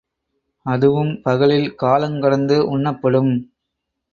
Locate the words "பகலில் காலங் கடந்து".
1.21-2.57